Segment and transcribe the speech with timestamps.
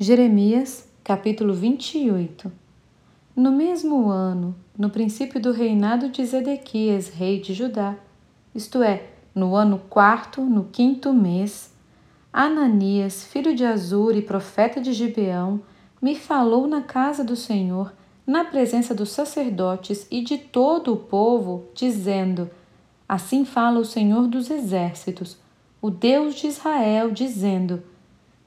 [0.00, 2.52] Jeremias, capítulo 28
[3.34, 7.96] No mesmo ano, no princípio do reinado de Zedequias, rei de Judá,
[8.54, 11.74] isto é, no ano quarto, no quinto mês,
[12.32, 15.60] Ananias, filho de Azur e profeta de Gibeão,
[16.00, 17.92] me falou na casa do Senhor,
[18.24, 22.48] na presença dos sacerdotes e de todo o povo, dizendo:
[23.08, 25.36] Assim fala o Senhor dos exércitos,
[25.82, 27.82] o Deus de Israel, dizendo: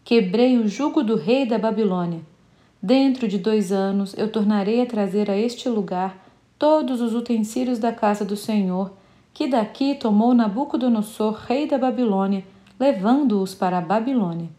[0.03, 2.21] Quebrei o jugo do rei da Babilônia.
[2.81, 6.17] Dentro de dois anos eu tornarei a trazer a este lugar
[6.57, 8.91] todos os utensílios da casa do Senhor,
[9.33, 12.43] que daqui tomou Nabucodonosor, rei da Babilônia,
[12.79, 14.49] levando-os para a Babilônia.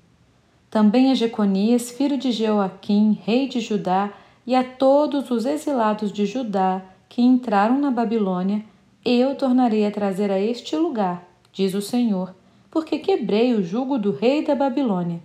[0.71, 4.11] Também a Jeconias, filho de Jeoaquim, rei de Judá,
[4.47, 8.65] e a todos os exilados de Judá que entraram na Babilônia,
[9.05, 12.35] eu tornarei a trazer a este lugar, diz o Senhor,
[12.71, 15.21] porque quebrei o jugo do rei da Babilônia.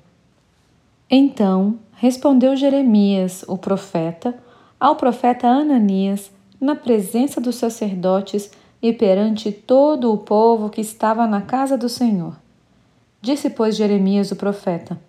[1.09, 4.37] Então respondeu Jeremias, o profeta,
[4.77, 11.41] ao profeta Ananias, na presença dos sacerdotes e perante todo o povo que estava na
[11.41, 12.35] casa do Senhor.
[13.21, 14.99] Disse, pois, Jeremias, o profeta: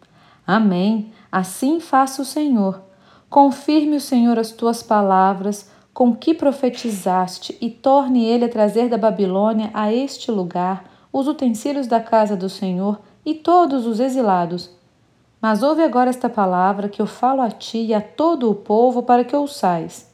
[0.46, 2.80] Amém, assim faça o Senhor.
[3.28, 8.96] Confirme o Senhor as tuas palavras com que profetizaste e torne ele a trazer da
[8.96, 14.77] Babilônia a este lugar os utensílios da casa do Senhor e todos os exilados
[15.40, 19.02] mas ouve agora esta palavra que eu falo a ti e a todo o povo
[19.02, 20.12] para que ouçais.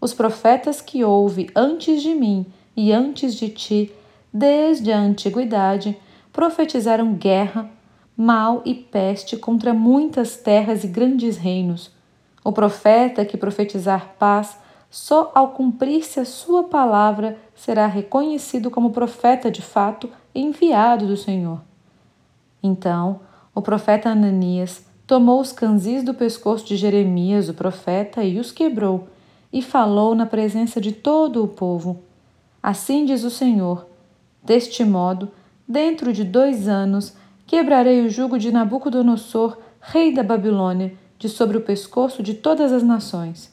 [0.00, 3.92] Os profetas que houve antes de mim e antes de ti,
[4.32, 5.98] desde a antiguidade,
[6.32, 7.68] profetizaram guerra,
[8.16, 11.90] mal e peste contra muitas terras e grandes reinos.
[12.44, 14.58] O profeta que profetizar paz,
[14.90, 21.60] só ao cumprir-se a sua palavra será reconhecido como profeta de fato enviado do Senhor.
[22.62, 23.20] Então,
[23.58, 29.08] o profeta Ananias tomou os canzis do pescoço de Jeremias, o profeta, e os quebrou,
[29.52, 32.00] e falou na presença de todo o povo.
[32.62, 33.84] Assim diz o Senhor:
[34.44, 35.32] Deste modo,
[35.66, 37.16] dentro de dois anos,
[37.48, 42.84] quebrarei o jugo de Nabucodonosor, rei da Babilônia, de sobre o pescoço de todas as
[42.84, 43.52] nações.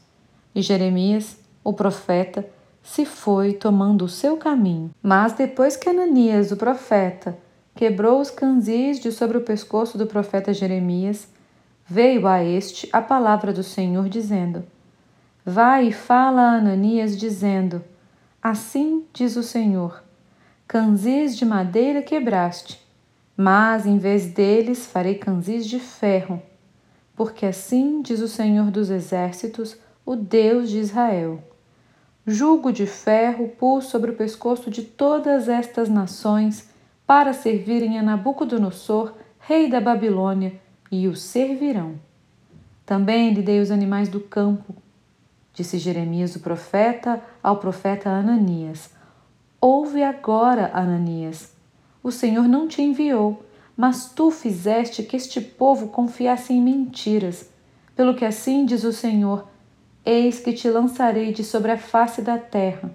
[0.53, 2.47] E Jeremias, o profeta,
[2.83, 4.91] se foi tomando o seu caminho.
[5.01, 7.35] Mas depois que Ananias, o profeta,
[7.75, 11.27] quebrou os canzis de sobre o pescoço do profeta Jeremias,
[11.85, 14.63] veio a este a palavra do Senhor, dizendo:
[15.45, 17.83] Vai e fala a Ananias, dizendo:
[18.41, 20.01] Assim diz o Senhor:
[20.67, 22.81] Canzis de madeira quebraste,
[23.35, 26.41] mas em vez deles farei canzis de ferro,
[27.15, 31.43] porque assim diz o Senhor dos exércitos, o Deus de Israel.
[32.25, 36.73] Jugo de ferro pus sobre o pescoço de todas estas nações
[37.05, 40.59] para servirem a Nabucodonosor, rei da Babilônia,
[40.91, 41.95] e o servirão.
[42.85, 44.75] Também lhe dei os animais do campo,
[45.53, 48.91] disse Jeremias o profeta ao profeta Ananias.
[49.59, 51.53] Ouve agora, Ananias.
[52.03, 53.43] O Senhor não te enviou,
[53.75, 57.49] mas tu fizeste que este povo confiasse em mentiras.
[57.95, 59.47] Pelo que assim diz o Senhor:
[60.05, 62.91] Eis que te lançarei de sobre a face da terra.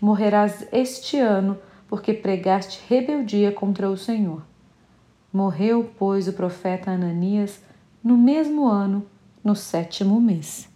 [0.00, 1.58] Morrerás este ano
[1.88, 4.42] porque pregaste rebeldia contra o Senhor.
[5.32, 7.60] Morreu, pois, o profeta Ananias
[8.02, 9.06] no mesmo ano,
[9.42, 10.68] no sétimo mês.